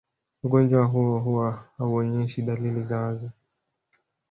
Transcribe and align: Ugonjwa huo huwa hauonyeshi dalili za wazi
Ugonjwa 0.43 0.85
huo 0.85 1.19
huwa 1.19 1.63
hauonyeshi 1.77 2.41
dalili 2.41 2.81
za 2.83 2.99
wazi 2.99 3.29